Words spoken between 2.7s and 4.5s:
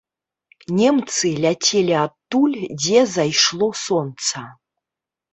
дзе зайшло сонца.